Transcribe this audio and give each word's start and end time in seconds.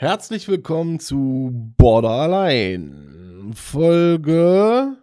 Herzlich 0.00 0.48
willkommen 0.48 0.98
zu 0.98 1.50
Border 1.76 2.08
allein. 2.08 3.52
Folge 3.54 4.96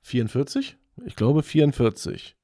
44? 0.00 0.76
Ich 1.06 1.14
glaube 1.14 1.44
44. 1.44 2.36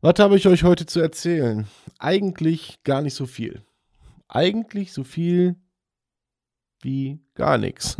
Was 0.00 0.20
habe 0.20 0.36
ich 0.36 0.46
euch 0.46 0.62
heute 0.62 0.86
zu 0.86 1.00
erzählen? 1.00 1.66
Eigentlich 1.98 2.84
gar 2.84 3.02
nicht 3.02 3.14
so 3.14 3.26
viel. 3.26 3.64
Eigentlich 4.28 4.92
so 4.92 5.02
viel 5.02 5.56
wie 6.82 7.18
gar 7.34 7.58
nichts. 7.58 7.96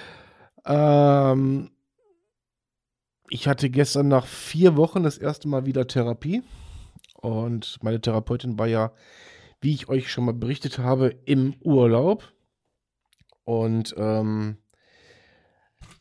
ähm, 0.66 1.70
ich 3.30 3.48
hatte 3.48 3.70
gestern 3.70 4.08
nach 4.08 4.26
vier 4.26 4.76
Wochen 4.76 5.02
das 5.02 5.16
erste 5.16 5.48
Mal 5.48 5.64
wieder 5.64 5.86
Therapie. 5.86 6.42
Und 7.14 7.78
meine 7.82 8.02
Therapeutin 8.02 8.58
war 8.58 8.66
ja 8.66 8.92
wie 9.60 9.74
ich 9.74 9.88
euch 9.88 10.10
schon 10.10 10.24
mal 10.24 10.34
berichtet 10.34 10.78
habe, 10.78 11.14
im 11.24 11.54
Urlaub. 11.60 12.32
Und 13.44 13.94
ähm, 13.96 14.58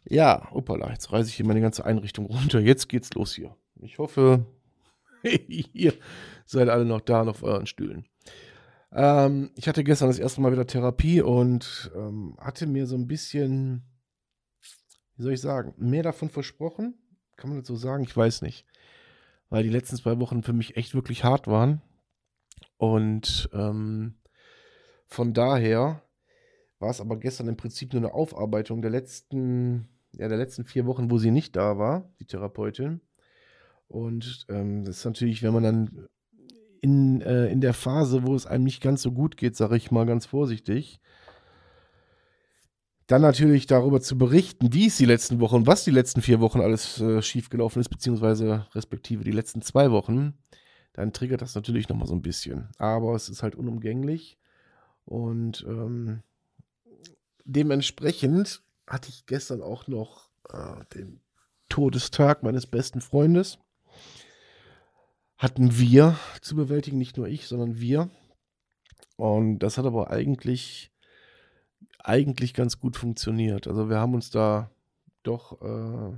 ja, 0.06 0.50
opala, 0.52 0.92
jetzt 0.92 1.12
reiße 1.12 1.30
ich 1.30 1.36
hier 1.36 1.45
meine 1.45 1.62
ganze 1.62 1.86
Einrichtung 1.86 2.26
runter. 2.26 2.59
Jetzt 2.59 2.88
geht's 2.90 3.14
los 3.14 3.34
hier. 3.34 3.56
Ich 3.82 4.00
hoffe, 4.00 4.45
ihr 5.48 5.94
seid 6.45 6.70
alle 6.70 6.86
noch 6.86 7.02
da, 7.02 7.23
auf 7.23 7.44
euren 7.44 7.67
Stühlen. 7.67 8.08
Ähm, 8.92 9.52
ich 9.56 9.67
hatte 9.67 9.84
gestern 9.84 10.08
das 10.08 10.20
erste 10.20 10.42
Mal 10.42 10.52
wieder 10.52 10.67
Therapie 10.67 11.22
und 11.22 11.92
ähm, 11.95 12.38
hatte 12.39 12.67
mir 12.67 12.88
so 12.88 12.95
ein 12.95 13.08
bisschen, 13.08 13.84
wie 15.16 15.23
soll 15.23 15.34
ich 15.34 15.42
sagen, 15.42 15.73
mehr 15.78 16.04
davon 16.04 16.30
versprochen. 16.30 16.95
Kann 17.36 17.50
man 17.50 17.60
das 17.60 17.67
so 17.67 17.76
sagen? 17.76 18.04
Ich 18.04 18.16
weiß 18.16 18.42
nicht. 18.42 18.66
Weil 19.50 19.64
die 19.64 19.70
letzten 19.70 19.98
zwei 19.98 20.20
Wochen 20.20 20.44
für 20.44 20.54
mich 20.54 20.78
echt 20.78 20.95
wirklich 20.95 21.23
hart 21.23 21.48
waren. 21.48 21.82
Und 22.78 23.50
ähm, 23.53 24.16
von 25.08 25.33
daher 25.33 26.02
war 26.80 26.89
es 26.89 27.02
aber 27.02 27.17
gestern 27.17 27.47
im 27.47 27.58
Prinzip 27.58 27.94
nur 27.94 28.03
eine 28.03 28.14
Aufarbeitung 28.14 28.81
der 28.81 28.92
letzten, 28.92 29.88
ja, 30.11 30.28
der 30.28 30.38
letzten 30.38 30.66
vier 30.66 30.86
Wochen, 30.86 31.09
wo 31.09 31.17
sie 31.17 31.31
nicht 31.31 31.55
da 31.55 31.78
war, 31.78 32.09
die 32.20 32.25
Therapeutin. 32.25 33.02
Und 33.88 34.45
ähm, 34.50 34.83
das 34.83 34.98
ist 34.98 35.05
natürlich, 35.05 35.44
wenn 35.44 35.53
man 35.53 35.64
dann 35.64 36.08
in, 36.81 37.22
äh, 37.22 37.48
in 37.48 37.61
der 37.61 37.73
Phase, 37.73 38.25
wo 38.25 38.36
es 38.36 38.45
einem 38.45 38.66
nicht 38.66 38.81
ganz 38.81 39.02
so 39.02 39.11
gut 39.11 39.38
geht, 39.38 39.55
sage 39.55 39.78
ich 39.78 39.92
mal 39.92 40.05
ganz 40.05 40.25
vorsichtig, 40.25 41.00
dann 43.08 43.22
natürlich 43.22 43.67
darüber 43.67 44.02
zu 44.02 44.17
berichten, 44.17 44.73
wie 44.73 44.88
es 44.88 44.98
die 44.98 45.05
letzten 45.05 45.39
Wochen, 45.39 45.66
was 45.66 45.86
die 45.86 45.92
letzten 45.92 46.22
vier 46.22 46.42
Wochen 46.42 46.59
alles 46.59 47.00
äh, 47.00 47.22
schiefgelaufen 47.22 47.80
ist, 47.80 47.89
beziehungsweise 47.89 48.67
respektive 48.75 49.23
die 49.23 49.31
letzten 49.31 49.61
zwei 49.61 49.92
Wochen, 49.92 50.33
dann 50.98 51.14
triggert 51.14 51.44
das 51.44 51.53
natürlich 51.53 51.88
nochmal 51.90 52.08
so 52.08 52.16
ein 52.16 52.23
bisschen. 52.23 52.70
Aber 52.80 53.14
es 53.14 53.30
ist 53.30 53.44
halt 53.44 53.56
unumgänglich. 53.56 54.40
Und 55.06 55.64
ähm, 55.67 56.23
dementsprechend 57.45 58.64
hatte 58.88 59.09
ich 59.09 59.28
gestern 59.28 59.62
auch 59.62 59.88
noch 59.88 60.31
äh, 60.50 60.84
den 60.95 61.22
Todestag 61.70 62.42
meines 62.42 62.66
besten 62.66 63.00
Freundes. 63.00 63.60
Hatten 65.38 65.77
wir 65.77 66.17
zu 66.42 66.55
bewältigen, 66.55 66.98
nicht 66.98 67.16
nur 67.16 67.27
ich, 67.27 67.48
sondern 67.48 67.80
wir. 67.80 68.10
Und 69.17 69.60
das 69.60 69.77
hat 69.77 69.86
aber 69.86 70.10
eigentlich, 70.10 70.92
eigentlich 71.99 72.55
ganz 72.55 72.80
gut 72.80 72.98
funktioniert. 72.98 73.67
Also 73.67 73.88
wir 73.88 73.99
haben 73.99 74.16
uns 74.16 74.32
da 74.32 74.72
doch 75.22 75.61
äh, 75.61 76.17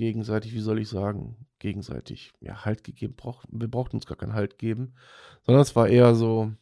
gegenseitig, 0.00 0.54
wie 0.54 0.60
soll 0.60 0.80
ich 0.80 0.88
sagen, 0.88 1.36
gegenseitig 1.58 2.32
ja, 2.40 2.64
Halt 2.64 2.84
gegeben. 2.84 3.14
Brauch, 3.16 3.44
wir 3.50 3.68
brauchten 3.68 3.96
uns 3.96 4.06
gar 4.06 4.16
keinen 4.16 4.32
Halt 4.32 4.56
geben, 4.56 4.94
sondern 5.44 5.60
es 5.60 5.76
war 5.76 5.88
eher 5.88 6.14
so. 6.14 6.52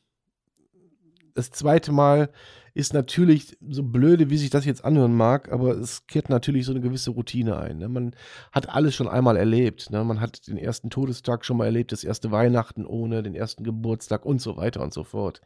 Das 1.37 1.53
zweite 1.53 1.93
Mal 1.93 2.31
ist 2.75 2.95
natürlich 2.95 3.57
so 3.61 3.85
blöde, 3.85 4.29
wie 4.29 4.37
sich 4.39 4.51
das 4.51 4.65
jetzt 4.65 4.85
anhören 4.85 5.15
mag, 5.15 5.53
aber 5.53 5.77
es 5.77 6.09
kehrt 6.09 6.31
natürlich 6.31 6.67
so 6.67 6.73
eine 6.73 6.81
gewisse 6.81 7.13
Routine 7.13 7.57
ein. 7.59 7.79
Ne? 7.79 7.89
Man 7.89 8.17
hat 8.51 8.69
alles 8.71 8.97
schon 8.97 9.07
einmal 9.07 9.37
erlebt. 9.37 9.91
Ne? 9.91 10.03
Man 10.03 10.21
hat 10.21 10.49
den 10.49 10.59
ersten 10.59 10.91
Todestag 10.91 11.45
schon 11.45 11.59
mal 11.59 11.67
erlebt, 11.67 11.93
das 11.93 12.03
erste 12.03 12.33
Weihnachten 12.33 12.85
ohne, 12.85 13.23
den 13.23 13.37
ersten 13.37 13.63
Geburtstag 13.63 14.27
und 14.27 14.43
so 14.43 14.57
weiter 14.57 14.83
und 14.83 14.93
so 14.93 15.05
fort. 15.05 15.43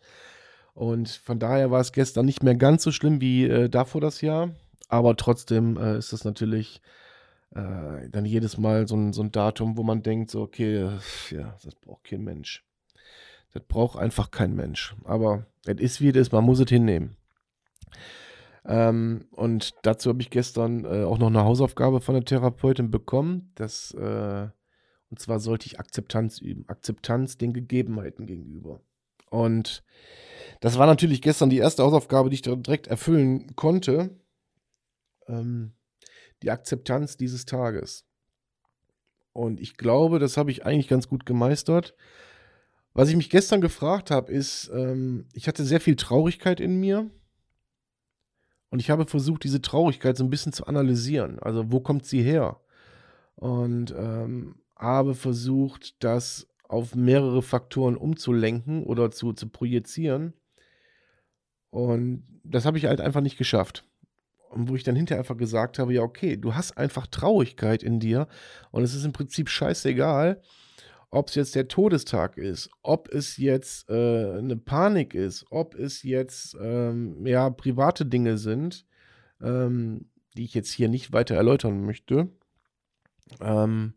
Und 0.73 1.11
von 1.11 1.39
daher 1.39 1.71
war 1.71 1.81
es 1.81 1.93
gestern 1.93 2.25
nicht 2.25 2.43
mehr 2.43 2.55
ganz 2.55 2.85
so 2.85 2.91
schlimm 2.91 3.21
wie 3.21 3.45
äh, 3.45 3.69
davor 3.69 4.01
das 4.01 4.23
Jahr, 4.23 4.55
aber 4.89 5.15
trotzdem 5.17 5.77
äh, 5.77 5.99
ist 5.99 6.15
es 6.15 6.25
natürlich 6.25 6.81
äh, 7.55 8.09
dann 8.09 8.25
jedes 8.25 8.57
Mal 8.59 8.89
so 8.89 8.97
ein, 8.97 9.13
so 9.13 9.23
ein 9.23 9.33
Datum, 9.33 9.77
wo 9.77 9.83
man 9.83 10.03
denkt, 10.03 10.31
so, 10.31 10.43
okay, 10.43 10.89
ja, 11.31 11.59
das 11.63 11.75
braucht 11.75 12.05
kein 12.05 12.23
Mensch. 12.23 12.65
Das 13.53 13.63
braucht 13.65 13.99
einfach 13.99 14.31
kein 14.31 14.55
Mensch. 14.55 14.97
Aber 15.05 15.47
es 15.67 15.81
ist 15.81 16.01
wie 16.01 16.09
es 16.09 16.17
ist, 16.17 16.33
man 16.33 16.45
muss 16.45 16.61
es 16.61 16.69
hinnehmen. 16.69 17.17
Ähm, 18.65 19.27
und 19.33 19.75
dazu 19.83 20.11
habe 20.11 20.23
ich 20.23 20.31
gestern 20.31 20.85
äh, 20.85 21.05
auch 21.05 21.19
noch 21.19 21.27
eine 21.27 21.45
Hausaufgabe 21.45 22.01
von 22.01 22.15
der 22.15 22.25
Therapeutin 22.25 22.91
bekommen. 22.91 23.51
Das, 23.55 23.93
äh, 23.93 24.49
und 25.11 25.19
zwar 25.19 25.41
sollte 25.41 25.67
ich 25.67 25.81
Akzeptanz 25.81 26.39
üben. 26.39 26.65
Akzeptanz 26.69 27.37
den 27.37 27.53
Gegebenheiten 27.53 28.27
gegenüber. 28.27 28.81
Und 29.31 29.83
das 30.61 30.79
war 30.79 30.87
natürlich 30.87 31.21
gestern 31.21 31.51
die 31.51 31.59
erste 31.59 31.83
Hausaufgabe, 31.83 32.31
die 32.31 32.37
ich 32.37 32.43
direkt 32.43 32.87
erfüllen 32.87 33.57
konnte. 33.57 34.17
Ähm, 35.27 35.73
die 36.43 36.51
Akzeptanz 36.51 37.17
dieses 37.17 37.45
Tages. 37.45 38.05
Und 39.33 39.61
ich 39.61 39.77
glaube, 39.77 40.19
das 40.19 40.37
habe 40.37 40.51
ich 40.51 40.67
eigentlich 40.67 40.89
ganz 40.89 41.09
gut 41.09 41.25
gemeistert. 41.25 41.95
Was 42.95 43.09
ich 43.09 43.17
mich 43.17 43.31
gestern 43.31 43.61
gefragt 43.61 44.11
habe, 44.11 44.31
ist, 44.31 44.71
ähm, 44.75 45.27
ich 45.33 45.49
hatte 45.49 45.65
sehr 45.65 45.81
viel 45.81 45.97
Traurigkeit 45.97 46.61
in 46.61 46.79
mir. 46.79 47.11
Und 48.69 48.81
ich 48.81 48.91
habe 48.91 49.07
versucht, 49.07 49.45
diese 49.45 49.63
Traurigkeit 49.63 50.17
so 50.17 50.25
ein 50.25 50.31
bisschen 50.31 50.53
zu 50.53 50.67
analysieren. 50.67 51.39
Also, 51.39 51.73
wo 51.73 51.81
kommt 51.81 52.05
sie 52.07 52.23
her? 52.23 52.61
Und 53.37 53.95
ähm, 53.97 54.57
habe 54.77 55.15
versucht, 55.15 56.03
das 56.05 56.49
auf 56.69 56.95
mehrere 56.95 57.43
Faktoren 57.43 57.97
umzulenken 57.97 58.83
oder 58.85 59.11
zu, 59.11 59.33
zu 59.33 59.49
projizieren. 59.49 60.33
Und 61.71 62.25
das 62.45 62.65
habe 62.65 62.79
ich 62.79 62.87
halt 62.87 63.01
einfach 63.01 63.21
nicht 63.21 63.39
geschafft. 63.39 63.85
Und 64.53 64.69
wo 64.69 64.77
ich 64.77 64.85
dann 64.85 64.97
hinterher 64.97 65.21
einfach 65.21 65.39
gesagt 65.39 65.79
habe, 65.79 65.95
ja, 65.95 66.03
okay, 66.03 66.37
du 66.37 66.55
hast 66.55 66.77
einfach 66.77 67.07
Traurigkeit 67.07 67.83
in 67.83 68.01
dir 68.01 68.29
und 68.71 68.83
es 68.83 68.95
ist 68.95 69.05
im 69.05 69.13
Prinzip 69.13 69.49
scheißegal, 69.49 70.43
ob 71.11 71.29
es 71.29 71.35
jetzt 71.35 71.55
der 71.55 71.69
Todestag 71.69 72.37
ist, 72.37 72.71
ob 72.83 73.09
es 73.09 73.39
jetzt 73.39 73.89
äh, 73.89 74.39
eine 74.39 74.57
Panik 74.57 75.15
ist, 75.15 75.47
ob 75.51 75.75
es 75.75 76.03
jetzt 76.03 76.57
ähm, 76.61 77.27
ja 77.27 77.49
private 77.49 78.05
Dinge 78.05 78.37
sind, 78.37 78.87
ähm, 79.41 80.11
die 80.37 80.45
ich 80.45 80.55
jetzt 80.55 80.71
hier 80.71 80.89
nicht 80.89 81.13
weiter 81.13 81.35
erläutern 81.35 81.85
möchte. 81.85 82.31
Ähm, 83.41 83.95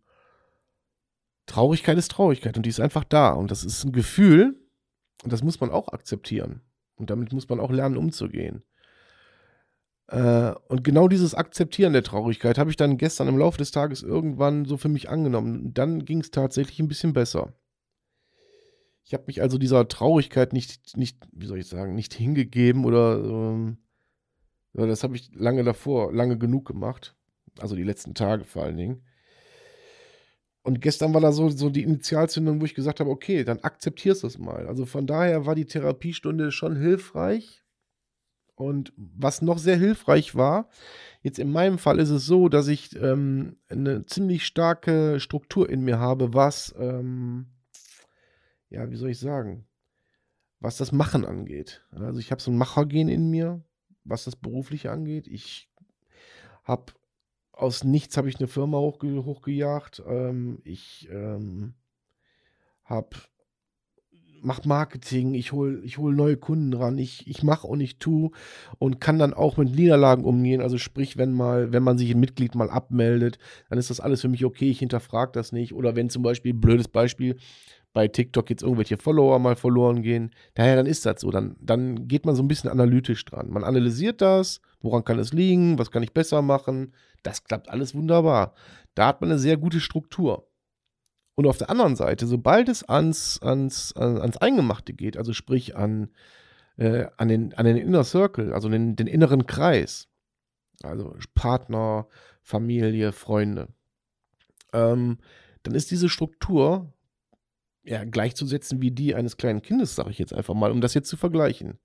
Traurigkeit 1.47 1.97
ist 1.97 2.11
Traurigkeit 2.11 2.55
und 2.55 2.65
die 2.65 2.69
ist 2.69 2.79
einfach 2.79 3.03
da 3.03 3.31
und 3.31 3.51
das 3.51 3.65
ist 3.65 3.83
ein 3.83 3.91
Gefühl 3.91 4.57
und 5.23 5.33
das 5.33 5.43
muss 5.43 5.59
man 5.59 5.69
auch 5.69 5.89
akzeptieren 5.89 6.61
und 6.95 7.09
damit 7.09 7.33
muss 7.33 7.49
man 7.49 7.59
auch 7.59 7.71
lernen 7.71 7.97
umzugehen. 7.97 8.63
Äh, 10.07 10.53
und 10.67 10.83
genau 10.83 11.07
dieses 11.07 11.33
Akzeptieren 11.33 11.93
der 11.93 12.03
Traurigkeit 12.03 12.57
habe 12.57 12.69
ich 12.69 12.77
dann 12.77 12.97
gestern 12.97 13.27
im 13.27 13.37
Laufe 13.37 13.57
des 13.57 13.71
Tages 13.71 14.03
irgendwann 14.03 14.65
so 14.65 14.77
für 14.77 14.89
mich 14.89 15.09
angenommen. 15.09 15.73
Dann 15.73 16.05
ging 16.05 16.19
es 16.19 16.31
tatsächlich 16.31 16.79
ein 16.79 16.87
bisschen 16.87 17.13
besser. 17.13 17.53
Ich 19.03 19.13
habe 19.13 19.25
mich 19.27 19.41
also 19.41 19.57
dieser 19.57 19.87
Traurigkeit 19.87 20.53
nicht, 20.53 20.97
nicht, 20.97 21.17
wie 21.31 21.45
soll 21.45 21.59
ich 21.59 21.67
sagen, 21.67 21.95
nicht 21.95 22.13
hingegeben 22.13 22.85
oder 22.85 23.17
ähm, 23.23 23.77
das 24.73 25.03
habe 25.03 25.15
ich 25.15 25.33
lange 25.33 25.63
davor, 25.63 26.11
lange 26.11 26.37
genug 26.37 26.65
gemacht. 26.67 27.15
Also 27.59 27.75
die 27.75 27.83
letzten 27.83 28.13
Tage 28.13 28.43
vor 28.43 28.63
allen 28.63 28.77
Dingen. 28.77 29.03
Und 30.63 30.81
gestern 30.81 31.13
war 31.13 31.21
da 31.21 31.31
so, 31.31 31.49
so 31.49 31.69
die 31.69 31.83
Initialzündung, 31.83 32.59
wo 32.59 32.65
ich 32.65 32.73
gesagt 32.73 32.99
habe, 32.99 33.11
okay, 33.11 33.43
dann 33.43 33.59
akzeptierst 33.59 34.23
du 34.23 34.27
es 34.27 34.39
mal. 34.39 34.67
Also 34.67 34.87
von 34.87 35.05
daher 35.05 35.45
war 35.45 35.53
die 35.53 35.67
Therapiestunde 35.67 36.51
schon 36.51 36.75
hilfreich 36.75 37.64
und 38.55 38.93
was 38.95 39.41
noch 39.41 39.57
sehr 39.57 39.77
hilfreich 39.77 40.35
war, 40.35 40.69
jetzt 41.21 41.39
in 41.39 41.51
meinem 41.51 41.77
Fall 41.77 41.99
ist 41.99 42.09
es 42.09 42.25
so, 42.25 42.49
dass 42.49 42.67
ich 42.67 42.95
ähm, 42.95 43.57
eine 43.69 44.05
ziemlich 44.05 44.45
starke 44.45 45.19
Struktur 45.19 45.69
in 45.69 45.81
mir 45.81 45.99
habe, 45.99 46.33
was, 46.33 46.73
ähm, 46.77 47.47
ja, 48.69 48.89
wie 48.89 48.95
soll 48.95 49.09
ich 49.09 49.19
sagen, 49.19 49.67
was 50.59 50.77
das 50.77 50.91
Machen 50.91 51.25
angeht. 51.25 51.85
Also 51.91 52.19
ich 52.19 52.31
habe 52.31 52.41
so 52.41 52.49
ein 52.49 52.57
Machergen 52.57 53.09
in 53.09 53.29
mir, 53.29 53.61
was 54.03 54.23
das 54.23 54.35
Berufliche 54.35 54.91
angeht. 54.91 55.27
Ich 55.27 55.69
habe 56.63 56.93
aus 57.51 57.83
nichts 57.83 58.17
habe 58.17 58.29
ich 58.29 58.39
eine 58.39 58.47
Firma 58.47 58.77
hochge 58.77 59.23
hochgejagt. 59.23 60.03
Ähm, 60.07 60.59
ich 60.63 61.07
ähm, 61.11 61.75
habe 62.83 63.17
mach 64.45 64.63
Marketing, 64.65 65.33
ich 65.33 65.51
hole 65.51 65.81
ich 65.83 65.97
hol 65.97 66.13
neue 66.13 66.37
Kunden 66.37 66.73
ran, 66.73 66.97
ich, 66.97 67.27
ich 67.27 67.43
mache 67.43 67.67
und 67.67 67.81
ich 67.81 67.97
tue 67.97 68.31
und 68.77 69.01
kann 69.01 69.19
dann 69.19 69.33
auch 69.33 69.57
mit 69.57 69.75
Niederlagen 69.75 70.23
umgehen. 70.23 70.61
Also 70.61 70.77
sprich, 70.77 71.17
wenn 71.17 71.33
mal, 71.33 71.73
wenn 71.73 71.83
man 71.83 71.97
sich 71.97 72.11
ein 72.11 72.19
Mitglied 72.19 72.55
mal 72.55 72.69
abmeldet, 72.69 73.37
dann 73.69 73.79
ist 73.79 73.89
das 73.89 73.99
alles 73.99 74.21
für 74.21 74.29
mich 74.29 74.45
okay, 74.45 74.69
ich 74.69 74.79
hinterfrage 74.79 75.31
das 75.33 75.51
nicht. 75.51 75.73
Oder 75.73 75.95
wenn 75.95 76.09
zum 76.09 76.23
Beispiel, 76.23 76.53
blödes 76.53 76.87
Beispiel, 76.87 77.37
bei 77.93 78.09
TikTok 78.09 78.49
jetzt 78.49 78.61
irgendwelche 78.61 78.97
Follower 78.97 79.39
mal 79.39 79.55
verloren 79.55 80.01
gehen, 80.01 80.31
daher 80.53 80.75
dann 80.75 80.85
ist 80.85 81.05
das 81.05 81.21
so. 81.21 81.31
Dann, 81.31 81.55
dann 81.61 82.07
geht 82.07 82.25
man 82.25 82.35
so 82.35 82.43
ein 82.43 82.47
bisschen 82.47 82.69
analytisch 82.69 83.23
dran. 83.23 83.49
Man 83.49 83.63
analysiert 83.63 84.21
das, 84.21 84.59
woran 84.81 85.05
kann 85.05 85.17
es 85.17 85.31
liegen, 85.31 85.79
was 85.79 85.91
kann 85.91 86.03
ich 86.03 86.13
besser 86.13 86.41
machen. 86.41 86.93
Das 87.23 87.43
klappt 87.45 87.69
alles 87.69 87.95
wunderbar. 87.95 88.53
Da 88.95 89.07
hat 89.07 89.21
man 89.21 89.31
eine 89.31 89.39
sehr 89.39 89.57
gute 89.57 89.79
Struktur. 89.79 90.45
Und 91.35 91.47
auf 91.47 91.57
der 91.57 91.69
anderen 91.69 91.95
Seite, 91.95 92.27
sobald 92.27 92.69
es 92.69 92.83
ans, 92.83 93.41
ans, 93.41 93.93
ans 93.93 94.37
Eingemachte 94.37 94.93
geht, 94.93 95.17
also 95.17 95.33
sprich 95.33 95.75
an, 95.75 96.09
äh, 96.77 97.07
an, 97.17 97.27
den, 97.27 97.53
an 97.53 97.65
den 97.65 97.77
Inner 97.77 98.05
Circle, 98.05 98.53
also 98.53 98.69
den, 98.69 98.95
den 98.95 99.07
inneren 99.07 99.45
Kreis, 99.45 100.07
also 100.81 101.15
Partner, 101.33 102.07
Familie, 102.41 103.11
Freunde, 103.11 103.67
ähm, 104.71 105.17
dann 105.63 105.75
ist 105.75 105.91
diese 105.91 106.09
Struktur 106.09 106.93
ja, 107.83 108.03
gleichzusetzen 108.03 108.81
wie 108.81 108.91
die 108.91 109.13
eines 109.13 109.37
kleinen 109.37 109.61
Kindes, 109.61 109.95
sage 109.95 110.11
ich 110.11 110.19
jetzt 110.19 110.33
einfach 110.33 110.53
mal, 110.53 110.71
um 110.71 110.81
das 110.81 110.93
jetzt 110.93 111.09
zu 111.09 111.17
vergleichen. 111.17 111.79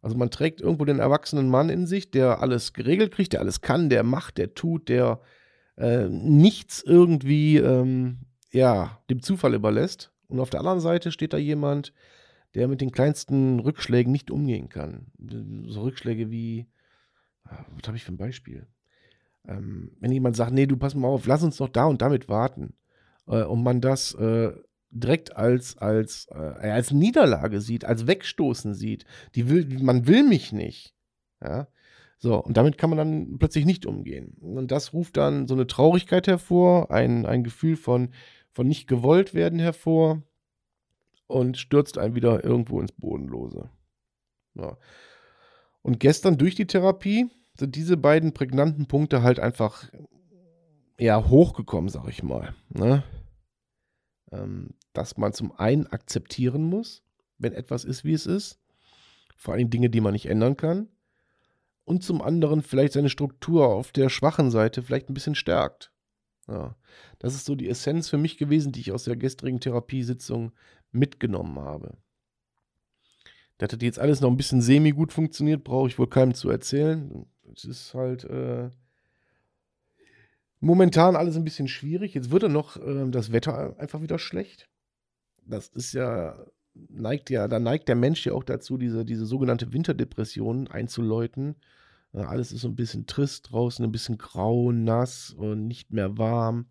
Also 0.00 0.16
man 0.16 0.30
trägt 0.30 0.60
irgendwo 0.60 0.84
den 0.84 0.98
erwachsenen 0.98 1.48
Mann 1.48 1.70
in 1.70 1.86
sich, 1.86 2.10
der 2.10 2.40
alles 2.40 2.72
geregelt 2.72 3.12
kriegt, 3.12 3.32
der 3.32 3.40
alles 3.40 3.62
kann, 3.62 3.88
der 3.88 4.02
macht, 4.02 4.36
der 4.38 4.54
tut, 4.54 4.88
der 4.88 5.20
äh, 5.76 6.08
nichts 6.08 6.82
irgendwie 6.82 7.56
ähm, 7.56 8.18
ja, 8.54 8.98
dem 9.10 9.22
Zufall 9.22 9.54
überlässt. 9.54 10.12
Und 10.28 10.40
auf 10.40 10.50
der 10.50 10.60
anderen 10.60 10.80
Seite 10.80 11.12
steht 11.12 11.32
da 11.32 11.36
jemand, 11.36 11.92
der 12.54 12.68
mit 12.68 12.80
den 12.80 12.92
kleinsten 12.92 13.60
Rückschlägen 13.60 14.12
nicht 14.12 14.30
umgehen 14.30 14.68
kann. 14.68 15.06
So 15.66 15.82
Rückschläge 15.82 16.30
wie, 16.30 16.66
ah, 17.44 17.64
was 17.76 17.86
habe 17.86 17.96
ich 17.96 18.04
für 18.04 18.12
ein 18.12 18.16
Beispiel? 18.16 18.66
Ähm, 19.46 19.92
wenn 20.00 20.12
jemand 20.12 20.36
sagt, 20.36 20.52
nee, 20.52 20.66
du 20.66 20.76
pass 20.76 20.94
mal 20.94 21.08
auf, 21.08 21.26
lass 21.26 21.42
uns 21.42 21.56
doch 21.56 21.68
da 21.68 21.84
und 21.86 22.00
damit 22.00 22.28
warten. 22.28 22.74
Äh, 23.26 23.42
und 23.42 23.62
man 23.62 23.80
das 23.80 24.14
äh, 24.14 24.52
direkt 24.90 25.36
als, 25.36 25.76
als, 25.76 26.28
äh, 26.30 26.36
als 26.36 26.92
Niederlage 26.92 27.60
sieht, 27.60 27.84
als 27.84 28.06
Wegstoßen 28.06 28.74
sieht. 28.74 29.04
Die 29.34 29.48
will, 29.50 29.66
man 29.82 30.06
will 30.06 30.22
mich 30.22 30.52
nicht. 30.52 30.94
Ja. 31.42 31.66
So, 32.18 32.42
und 32.42 32.56
damit 32.56 32.78
kann 32.78 32.88
man 32.88 32.96
dann 32.96 33.38
plötzlich 33.38 33.66
nicht 33.66 33.84
umgehen. 33.84 34.36
Und 34.40 34.70
das 34.70 34.94
ruft 34.94 35.16
dann 35.16 35.46
so 35.46 35.54
eine 35.54 35.66
Traurigkeit 35.66 36.26
hervor, 36.26 36.90
ein, 36.90 37.26
ein 37.26 37.44
Gefühl 37.44 37.76
von, 37.76 38.10
von 38.54 38.68
nicht 38.68 38.86
gewollt 38.86 39.34
werden 39.34 39.58
hervor 39.58 40.22
und 41.26 41.58
stürzt 41.58 41.98
einen 41.98 42.14
wieder 42.14 42.44
irgendwo 42.44 42.80
ins 42.80 42.92
Bodenlose. 42.92 43.68
Ja. 44.54 44.78
Und 45.82 46.00
gestern 46.00 46.38
durch 46.38 46.54
die 46.54 46.66
Therapie 46.66 47.28
sind 47.58 47.74
diese 47.74 47.96
beiden 47.96 48.32
prägnanten 48.32 48.86
Punkte 48.86 49.22
halt 49.22 49.40
einfach 49.40 49.90
eher 50.96 51.28
hochgekommen, 51.28 51.90
sag 51.90 52.08
ich 52.08 52.22
mal. 52.22 52.54
Ne? 52.68 53.02
Ähm, 54.30 54.70
dass 54.92 55.16
man 55.16 55.32
zum 55.32 55.52
einen 55.52 55.88
akzeptieren 55.88 56.62
muss, 56.62 57.02
wenn 57.38 57.52
etwas 57.52 57.84
ist, 57.84 58.04
wie 58.04 58.12
es 58.12 58.26
ist. 58.26 58.60
Vor 59.36 59.54
allem 59.54 59.68
Dinge, 59.68 59.90
die 59.90 60.00
man 60.00 60.12
nicht 60.12 60.26
ändern 60.26 60.56
kann. 60.56 60.88
Und 61.84 62.02
zum 62.04 62.22
anderen 62.22 62.62
vielleicht 62.62 62.94
seine 62.94 63.10
Struktur 63.10 63.66
auf 63.66 63.90
der 63.92 64.08
schwachen 64.08 64.50
Seite 64.50 64.82
vielleicht 64.82 65.10
ein 65.10 65.14
bisschen 65.14 65.34
stärkt. 65.34 65.92
Ja, 66.48 66.76
das 67.18 67.34
ist 67.34 67.46
so 67.46 67.54
die 67.54 67.68
Essenz 67.68 68.08
für 68.08 68.18
mich 68.18 68.36
gewesen, 68.36 68.72
die 68.72 68.80
ich 68.80 68.92
aus 68.92 69.04
der 69.04 69.16
gestrigen 69.16 69.60
Therapiesitzung 69.60 70.52
mitgenommen 70.92 71.58
habe. 71.58 71.96
Das 73.58 73.72
hat 73.72 73.82
jetzt 73.82 73.98
alles 73.98 74.20
noch 74.20 74.30
ein 74.30 74.36
bisschen 74.36 74.60
semi-gut 74.60 75.12
funktioniert, 75.12 75.64
brauche 75.64 75.88
ich 75.88 75.98
wohl 75.98 76.08
keinem 76.08 76.34
zu 76.34 76.50
erzählen. 76.50 77.26
Es 77.54 77.64
ist 77.64 77.94
halt 77.94 78.24
äh, 78.24 78.68
momentan 80.60 81.16
alles 81.16 81.36
ein 81.36 81.44
bisschen 81.44 81.68
schwierig. 81.68 82.14
Jetzt 82.14 82.30
wird 82.30 82.42
ja 82.42 82.48
noch 82.48 82.76
äh, 82.76 83.08
das 83.10 83.32
Wetter 83.32 83.78
einfach 83.78 84.02
wieder 84.02 84.18
schlecht. 84.18 84.68
Das 85.46 85.68
ist 85.68 85.92
ja, 85.92 86.36
neigt 86.74 87.30
ja, 87.30 87.48
da 87.48 87.60
neigt 87.60 87.88
der 87.88 87.96
Mensch 87.96 88.26
ja 88.26 88.32
auch 88.32 88.44
dazu, 88.44 88.76
diese, 88.76 89.04
diese 89.04 89.26
sogenannte 89.26 89.72
Winterdepression 89.72 90.68
einzuläuten. 90.68 91.56
Alles 92.14 92.52
ist 92.52 92.60
so 92.60 92.68
ein 92.68 92.76
bisschen 92.76 93.06
trist 93.06 93.50
draußen, 93.50 93.84
ein 93.84 93.92
bisschen 93.92 94.18
grau, 94.18 94.72
nass 94.72 95.30
und 95.30 95.66
nicht 95.66 95.92
mehr 95.92 96.16
warm. 96.16 96.66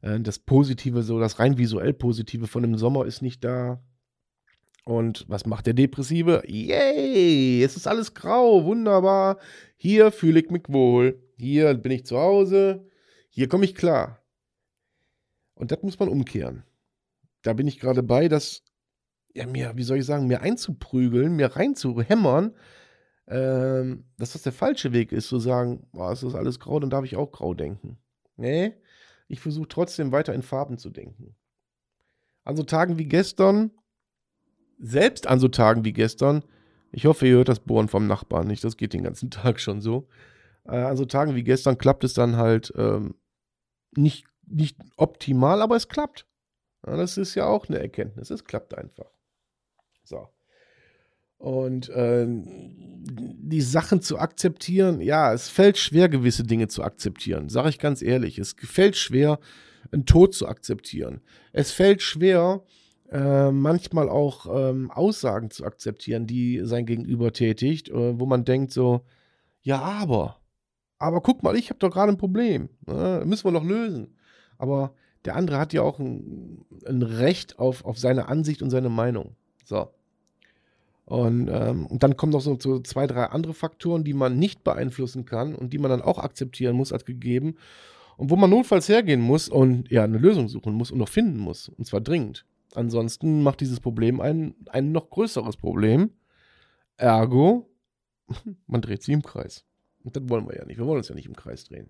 Äh, 0.00 0.20
das 0.20 0.38
Positive, 0.38 1.02
so 1.02 1.20
das 1.20 1.38
rein 1.38 1.58
visuell 1.58 1.92
Positive 1.92 2.46
von 2.46 2.62
dem 2.62 2.76
Sommer 2.76 3.04
ist 3.06 3.22
nicht 3.22 3.44
da. 3.44 3.82
Und 4.84 5.24
was 5.28 5.46
macht 5.46 5.66
der 5.66 5.74
Depressive? 5.74 6.42
Yay, 6.46 7.62
es 7.62 7.76
ist 7.76 7.88
alles 7.88 8.14
grau, 8.14 8.64
wunderbar. 8.64 9.38
Hier 9.76 10.12
fühle 10.12 10.40
ich 10.40 10.50
mich 10.50 10.64
wohl. 10.68 11.20
Hier 11.36 11.74
bin 11.74 11.92
ich 11.92 12.06
zu 12.06 12.18
Hause. 12.18 12.86
Hier 13.28 13.48
komme 13.48 13.64
ich 13.64 13.74
klar. 13.74 14.22
Und 15.54 15.72
das 15.72 15.82
muss 15.82 15.98
man 15.98 16.08
umkehren. 16.08 16.62
Da 17.42 17.52
bin 17.52 17.66
ich 17.66 17.80
gerade 17.80 18.02
bei, 18.02 18.28
das 18.28 18.62
ja, 19.36 19.46
mir, 19.46 19.72
wie 19.76 19.82
soll 19.82 19.98
ich 19.98 20.06
sagen, 20.06 20.26
mir 20.26 20.40
einzuprügeln, 20.40 21.36
mir 21.36 21.56
reinzuhämmern, 21.56 22.54
ähm, 23.28 24.04
dass 24.18 24.32
das 24.32 24.42
der 24.42 24.52
falsche 24.52 24.92
Weg 24.92 25.12
ist, 25.12 25.28
zu 25.28 25.38
sagen, 25.38 25.86
oh, 25.92 26.08
es 26.10 26.22
ist 26.22 26.34
alles 26.34 26.60
grau, 26.60 26.78
dann 26.78 26.90
darf 26.90 27.04
ich 27.04 27.16
auch 27.16 27.32
grau 27.32 27.54
denken. 27.54 27.98
Nee, 28.36 28.74
ich 29.28 29.40
versuche 29.40 29.68
trotzdem 29.68 30.12
weiter 30.12 30.34
in 30.34 30.42
Farben 30.42 30.78
zu 30.78 30.90
denken. 30.90 31.34
An 32.44 32.56
so 32.56 32.62
Tagen 32.62 32.98
wie 32.98 33.06
gestern, 33.06 33.72
selbst 34.78 35.26
an 35.26 35.40
so 35.40 35.48
Tagen 35.48 35.84
wie 35.84 35.92
gestern, 35.92 36.44
ich 36.92 37.06
hoffe, 37.06 37.26
ihr 37.26 37.36
hört 37.36 37.48
das 37.48 37.60
Bohren 37.60 37.88
vom 37.88 38.06
Nachbarn 38.06 38.46
nicht, 38.46 38.62
das 38.62 38.76
geht 38.76 38.92
den 38.92 39.02
ganzen 39.02 39.30
Tag 39.30 39.58
schon 39.60 39.80
so. 39.80 40.08
Äh, 40.64 40.76
an 40.76 40.96
so 40.96 41.04
Tagen 41.04 41.34
wie 41.34 41.44
gestern 41.44 41.78
klappt 41.78 42.04
es 42.04 42.14
dann 42.14 42.36
halt 42.36 42.72
ähm, 42.76 43.16
nicht, 43.96 44.26
nicht 44.46 44.78
optimal, 44.96 45.62
aber 45.62 45.76
es 45.76 45.88
klappt. 45.88 46.26
Ja, 46.86 46.96
das 46.96 47.16
ist 47.16 47.34
ja 47.34 47.46
auch 47.46 47.68
eine 47.68 47.80
Erkenntnis, 47.80 48.30
es 48.30 48.44
klappt 48.44 48.74
einfach. 48.74 49.10
So. 50.04 50.28
Und 51.38 51.88
äh, 51.90 52.26
die 52.28 53.60
Sachen 53.60 54.00
zu 54.00 54.18
akzeptieren, 54.18 55.00
ja, 55.00 55.32
es 55.32 55.48
fällt 55.48 55.78
schwer, 55.78 56.08
gewisse 56.08 56.44
Dinge 56.44 56.68
zu 56.68 56.82
akzeptieren, 56.82 57.48
sage 57.48 57.68
ich 57.68 57.78
ganz 57.78 58.02
ehrlich. 58.02 58.38
Es 58.38 58.54
fällt 58.58 58.96
schwer, 58.96 59.38
einen 59.92 60.06
Tod 60.06 60.34
zu 60.34 60.48
akzeptieren. 60.48 61.20
Es 61.52 61.72
fällt 61.72 62.02
schwer, 62.02 62.62
äh, 63.10 63.50
manchmal 63.50 64.08
auch 64.08 64.46
ähm, 64.50 64.90
Aussagen 64.90 65.50
zu 65.50 65.64
akzeptieren, 65.64 66.26
die 66.26 66.62
sein 66.64 66.86
Gegenüber 66.86 67.32
tätigt, 67.32 67.88
äh, 67.88 68.18
wo 68.18 68.26
man 68.26 68.44
denkt 68.44 68.72
so, 68.72 69.02
ja, 69.62 69.80
aber, 69.80 70.40
aber 70.98 71.20
guck 71.20 71.42
mal, 71.42 71.56
ich 71.56 71.70
habe 71.70 71.78
doch 71.78 71.90
gerade 71.90 72.12
ein 72.12 72.18
Problem, 72.18 72.68
äh, 72.88 73.24
müssen 73.24 73.44
wir 73.44 73.52
noch 73.52 73.64
lösen. 73.64 74.16
Aber 74.58 74.94
der 75.24 75.36
andere 75.36 75.58
hat 75.58 75.72
ja 75.72 75.82
auch 75.82 75.98
ein, 75.98 76.64
ein 76.86 77.02
Recht 77.02 77.58
auf, 77.58 77.84
auf 77.84 77.98
seine 77.98 78.28
Ansicht 78.28 78.62
und 78.62 78.70
seine 78.70 78.88
Meinung. 78.88 79.36
So. 79.64 79.90
Und, 81.06 81.48
ähm, 81.48 81.86
dann 81.90 82.16
kommen 82.16 82.32
noch 82.32 82.40
so, 82.40 82.58
so, 82.60 82.80
zwei, 82.80 83.06
drei 83.06 83.26
andere 83.26 83.54
Faktoren, 83.54 84.02
die 84.02 84.12
man 84.12 84.38
nicht 84.38 84.64
beeinflussen 84.64 85.24
kann 85.24 85.54
und 85.54 85.72
die 85.72 85.78
man 85.78 85.90
dann 85.90 86.02
auch 86.02 86.18
akzeptieren 86.18 86.76
muss 86.76 86.92
als 86.92 87.04
gegeben. 87.04 87.54
Und 88.16 88.30
wo 88.30 88.36
man 88.36 88.50
notfalls 88.50 88.88
hergehen 88.88 89.20
muss 89.20 89.48
und 89.48 89.88
ja, 89.90 90.02
eine 90.02 90.18
Lösung 90.18 90.48
suchen 90.48 90.74
muss 90.74 90.90
und 90.90 90.98
noch 90.98 91.08
finden 91.08 91.38
muss. 91.38 91.68
Und 91.68 91.84
zwar 91.86 92.00
dringend. 92.00 92.44
Ansonsten 92.74 93.42
macht 93.42 93.60
dieses 93.60 93.78
Problem 93.78 94.20
ein, 94.20 94.54
ein 94.66 94.90
noch 94.90 95.08
größeres 95.08 95.56
Problem. 95.56 96.10
Ergo, 96.96 97.70
man 98.66 98.80
dreht 98.80 99.02
sich 99.02 99.14
im 99.14 99.22
Kreis. 99.22 99.64
Und 100.02 100.16
das 100.16 100.28
wollen 100.28 100.48
wir 100.48 100.56
ja 100.56 100.64
nicht. 100.64 100.78
Wir 100.78 100.86
wollen 100.86 100.98
uns 100.98 101.08
ja 101.08 101.14
nicht 101.14 101.26
im 101.26 101.36
Kreis 101.36 101.64
drehen. 101.64 101.88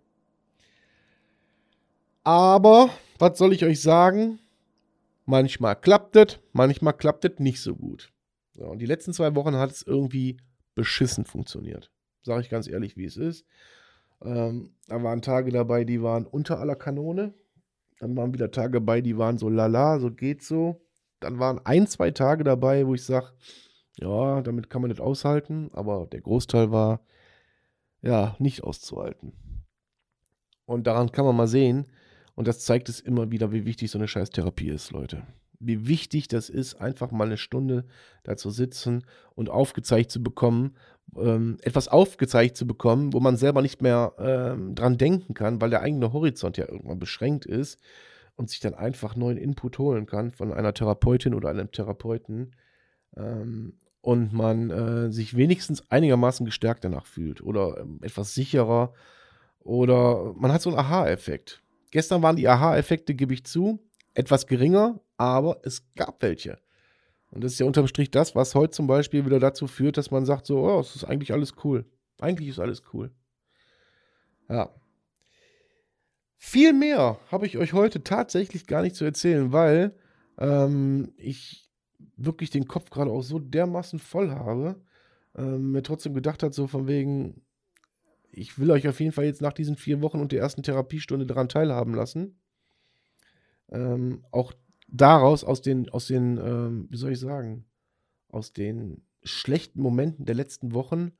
Aber, 2.23 2.90
was 3.18 3.38
soll 3.38 3.52
ich 3.52 3.64
euch 3.64 3.80
sagen? 3.80 4.40
Manchmal 5.25 5.76
klappt 5.76 6.16
es, 6.16 6.38
manchmal 6.52 6.92
klappt 6.92 7.25
es 7.25 7.38
nicht 7.38 7.61
so 7.62 7.75
gut. 7.75 8.12
So, 8.57 8.65
und 8.65 8.79
die 8.79 8.87
letzten 8.87 9.13
zwei 9.13 9.35
Wochen 9.35 9.57
hat 9.57 9.71
es 9.71 9.83
irgendwie 9.83 10.39
beschissen 10.75 11.25
funktioniert. 11.25 11.91
Sage 12.23 12.41
ich 12.41 12.51
ganz 12.51 12.69
ehrlich, 12.69 12.97
wie 12.97 13.05
es 13.05 13.17
ist. 13.17 13.45
Ähm, 14.23 14.75
da 14.89 15.03
waren 15.03 15.23
Tage 15.23 15.53
dabei, 15.53 15.85
die 15.85 16.03
waren 16.03 16.27
unter 16.27 16.59
aller 16.59 16.75
Kanone. 16.75 17.35
Dann 17.99 18.17
waren 18.17 18.35
wieder 18.35 18.51
Tage 18.51 18.73
dabei, 18.73 19.01
die 19.01 19.19
waren 19.19 19.39
so 19.39 19.49
lala, 19.49 19.99
so 19.99 20.11
geht's 20.11 20.49
so. 20.49 20.83
Dann 21.21 21.39
waren 21.39 21.61
ein, 21.65 21.87
zwei 21.87 22.11
Tage 22.11 22.45
dabei, 22.45 22.87
wo 22.87 22.95
ich 22.95 23.05
sage, 23.05 23.33
ja, 23.99 24.43
damit 24.43 24.69
kann 24.69 24.83
man 24.83 24.91
nicht 24.91 25.01
aushalten, 25.01 25.71
aber 25.73 26.07
der 26.07 26.21
Großteil 26.21 26.71
war 26.71 27.01
ja 28.03 28.37
nicht 28.39 28.65
auszuhalten. 28.65 29.33
Und 30.67 30.87
daran 30.87 31.13
kann 31.13 31.25
man 31.25 31.37
mal 31.37 31.49
sehen, 31.49 31.87
und 32.35 32.49
das 32.49 32.61
zeigt 32.61 32.91
es 32.91 33.01
immer 33.01 33.31
wieder, 33.31 33.53
wie 33.53 33.65
wichtig 33.65 33.91
so 33.91 33.99
eine 33.99 34.09
Scheiß 34.09 34.29
Therapie 34.31 34.69
ist, 34.69 34.91
Leute. 34.91 35.27
Wie 35.59 35.87
wichtig 35.87 36.29
das 36.29 36.49
ist, 36.49 36.75
einfach 36.75 37.11
mal 37.11 37.27
eine 37.27 37.37
Stunde 37.37 37.85
da 38.23 38.37
zu 38.37 38.51
sitzen 38.51 39.05
und 39.35 39.51
aufgezeigt 39.51 40.11
zu 40.11 40.23
bekommen, 40.23 40.77
ähm, 41.17 41.59
etwas 41.63 41.89
aufgezeigt 41.89 42.57
zu 42.57 42.67
bekommen, 42.67 43.13
wo 43.13 43.21
man 43.21 43.37
selber 43.37 43.63
nicht 43.63 43.83
mehr 43.83 44.13
ähm, 44.19 44.75
dran 44.75 44.99
denken 44.99 45.35
kann, 45.35 45.61
weil 45.61 45.71
der 45.71 45.83
eigene 45.83 46.13
Horizont 46.13 46.57
ja 46.57 46.69
irgendwann 46.69 46.99
beschränkt 46.99 47.47
ist 47.47 47.79
und 48.37 48.51
sich 48.51 48.61
dann 48.61 48.75
einfach 48.75 49.17
neuen 49.17 49.39
Input 49.39 49.79
holen 49.79 50.07
kann 50.07 50.31
von 50.31 50.53
einer 50.53 50.75
Therapeutin 50.75 51.35
oder 51.35 51.49
einem 51.49 51.71
Therapeuten 51.71 52.55
ähm, 53.17 53.79
und 54.01 54.33
man 54.33 54.71
äh, 54.71 55.13
sich 55.13 55.37
wenigstens 55.37 55.91
einigermaßen 55.91 56.45
gestärkt 56.45 56.85
danach 56.85 57.07
fühlt 57.07 57.43
oder 57.43 57.79
ähm, 57.81 57.99
etwas 58.03 58.35
sicherer 58.35 58.93
oder 59.61 60.33
man 60.37 60.53
hat 60.53 60.63
so 60.63 60.71
einen 60.71 60.79
Aha-Effekt. 60.79 61.63
Gestern 61.91 62.23
waren 62.23 62.37
die 62.37 62.49
Aha-Effekte, 62.49 63.15
gebe 63.15 63.35
ich 63.35 63.45
zu, 63.45 63.81
etwas 64.15 64.47
geringer, 64.47 65.01
aber 65.16 65.61
es 65.64 65.82
gab 65.94 66.23
welche. 66.23 66.58
Und 67.30 67.44
das 67.44 67.52
ist 67.52 67.58
ja 67.58 67.66
unterm 67.66 67.87
Strich 67.87 68.11
das, 68.11 68.35
was 68.35 68.54
heute 68.54 68.70
zum 68.70 68.87
Beispiel 68.87 69.26
wieder 69.26 69.40
dazu 69.40 69.66
führt, 69.66 69.96
dass 69.96 70.11
man 70.11 70.25
sagt 70.25 70.46
so, 70.46 70.61
oh, 70.61 70.80
es 70.80 70.94
ist 70.94 71.04
eigentlich 71.04 71.32
alles 71.32 71.54
cool. 71.64 71.85
Eigentlich 72.18 72.49
ist 72.49 72.61
alles 72.61 72.82
cool. 72.92 73.11
Ja. 74.49 74.70
Viel 76.37 76.73
mehr 76.73 77.18
habe 77.30 77.46
ich 77.46 77.58
euch 77.58 77.73
heute 77.73 78.04
tatsächlich 78.04 78.66
gar 78.66 78.82
nicht 78.82 78.94
zu 78.94 79.04
erzählen, 79.04 79.52
weil 79.52 79.94
ähm, 80.38 81.12
ich 81.16 81.68
wirklich 82.16 82.50
den 82.50 82.68
Kopf 82.68 82.90
gerade 82.90 83.11
auch 83.11 83.23
so 83.23 83.38
dermaßen 83.38 83.99
voll 83.99 84.30
habe. 84.30 84.80
Ähm, 85.35 85.73
mir 85.73 85.82
trotzdem 85.82 86.14
gedacht 86.14 86.42
hat, 86.42 86.54
so 86.54 86.66
von 86.66 86.87
wegen, 86.87 87.42
ich 88.30 88.58
will 88.58 88.70
euch 88.70 88.87
auf 88.88 89.00
jeden 89.00 89.12
Fall 89.12 89.25
jetzt 89.25 89.42
nach 89.42 89.52
diesen 89.52 89.76
vier 89.76 90.00
Wochen 90.00 90.20
und 90.20 90.32
der 90.32 90.40
ersten 90.40 90.62
Therapiestunde 90.62 91.26
daran 91.26 91.49
teilhaben 91.49 91.94
lassen. 91.94 92.38
Ähm, 93.70 94.25
auch 94.30 94.52
daraus, 94.97 95.45
aus 95.45 95.62
den, 95.62 95.88
aus 95.88 96.07
den, 96.07 96.38
ähm, 96.38 96.87
wie 96.91 96.97
soll 96.97 97.12
ich 97.12 97.21
sagen, 97.21 97.65
aus 98.29 98.53
den 98.53 99.03
schlechten 99.23 99.81
Momenten 99.81 100.25
der 100.25 100.35
letzten 100.35 100.75
Wochen, 100.75 101.12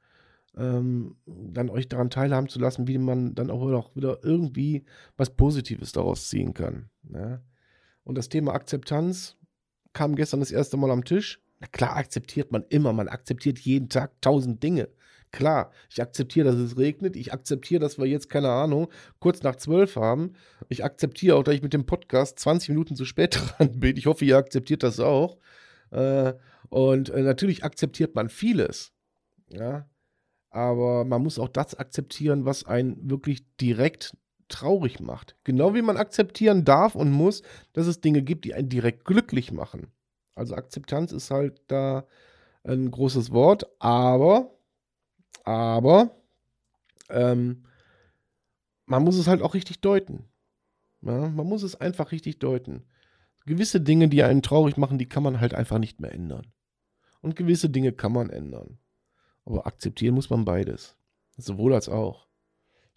ähm, 0.57 1.17
dann 1.27 1.69
euch 1.69 1.89
daran 1.89 2.11
teilhaben 2.11 2.49
zu 2.49 2.59
lassen, 2.59 2.89
wie 2.89 2.99
man 2.99 3.35
dann 3.35 3.51
auch 3.51 3.95
wieder 3.95 4.21
irgendwie 4.23 4.85
was 5.17 5.31
Positives 5.31 5.93
daraus 5.93 6.29
ziehen 6.29 6.55
kann. 6.55 6.89
Ja? 7.11 7.19
Ne? 7.19 7.43
Und 8.05 8.17
das 8.17 8.29
Thema 8.29 8.55
Akzeptanz 8.55 9.37
kam 9.93 10.15
gestern 10.15 10.39
das 10.39 10.53
erste 10.53 10.77
Mal 10.77 10.93
am 10.93 11.05
Tisch. 11.05 11.43
Na 11.59 11.67
klar, 11.67 11.97
akzeptiert 11.97 12.53
man 12.53 12.65
immer, 12.69 12.93
man 12.93 13.09
akzeptiert 13.09 13.59
jeden 13.59 13.89
Tag 13.89 14.13
tausend 14.21 14.63
Dinge. 14.63 14.89
Klar, 15.37 15.71
ich 15.91 16.01
akzeptiere, 16.01 16.51
dass 16.51 16.55
es 16.55 16.79
regnet. 16.79 17.15
Ich 17.15 17.31
akzeptiere, 17.31 17.79
dass 17.79 17.99
wir 17.99 18.07
jetzt, 18.07 18.31
keine 18.31 18.49
Ahnung, 18.49 18.89
kurz 19.19 19.43
nach 19.43 19.57
zwölf 19.57 19.97
haben. 19.97 20.33
Ich 20.71 20.83
akzeptiere 20.83 21.37
auch, 21.37 21.43
dass 21.43 21.55
ich 21.55 21.61
mit 21.61 21.75
dem 21.75 21.85
Podcast 21.85 22.39
20 22.39 22.71
Minuten 22.71 22.97
zu 22.97 23.05
spät 23.05 23.39
dran 23.59 23.79
bin. 23.79 23.99
Ich 23.99 24.07
hoffe, 24.07 24.25
ihr 24.25 24.39
akzeptiert 24.39 24.83
das 24.83 24.99
auch. 24.99 25.37
Äh, 25.91 26.33
und 26.71 27.11
äh, 27.11 27.21
natürlich 27.21 27.65
akzeptiert 27.65 28.15
man 28.15 28.31
vieles. 28.31 28.95
Ja. 29.51 29.87
Aber 30.49 31.05
man 31.05 31.23
muss 31.23 31.39
auch 31.39 31.51
das 31.51 31.75
akzeptieren, 31.75 32.47
was 32.47 32.65
einen 32.65 33.11
wirklich 33.11 33.45
direkt 33.59 34.17
traurig 34.49 35.01
macht. 35.01 35.37
Genau 35.45 35.75
wie 35.75 35.83
man 35.83 35.99
akzeptieren 35.99 36.65
darf 36.65 36.95
und 36.95 37.11
muss, 37.11 37.43
dass 37.75 37.87
es 37.87 38.01
Dinge 38.01 38.23
gibt, 38.23 38.47
die 38.47 38.55
einen 38.55 38.71
direkt 38.71 39.05
glücklich 39.05 39.53
machen. 39.53 39.93
Also 40.35 40.55
Akzeptanz 40.55 41.13
ist 41.13 41.31
halt 41.31 41.61
da 41.67 42.07
ein 42.65 42.91
großes 42.91 43.33
Wort, 43.33 43.67
aber 43.81 44.56
aber 45.47 46.11
ähm, 47.09 47.65
man 48.85 49.03
muss 49.03 49.17
es 49.17 49.29
halt 49.29 49.41
auch 49.41 49.55
richtig 49.55 49.81
deuten. 49.81 50.25
Ja, 51.03 51.29
man 51.29 51.47
muss 51.47 51.63
es 51.63 51.81
einfach 51.81 52.13
richtig 52.13 52.39
deuten. 52.41 52.83
Gewisse 53.47 53.81
Dinge, 53.81 54.09
die 54.09 54.25
einen 54.25 54.43
traurig 54.43 54.77
machen, 54.77 54.99
die 54.99 55.09
kann 55.09 55.23
man 55.23 55.41
halt 55.41 55.55
einfach 55.55 55.79
nicht 55.79 56.01
mehr 56.01 56.13
ändern. 56.13 56.53
Und 57.23 57.37
gewisse 57.37 57.71
Dinge 57.71 57.93
kann 57.93 58.13
man 58.13 58.29
ändern. 58.29 58.79
Aber 59.45 59.67
akzeptieren 59.67 60.15
muss 60.15 60.31
man 60.31 60.45
beides. 60.45 60.97
Sowohl 61.37 61.75
als 61.75 61.89
auch. 61.89 62.27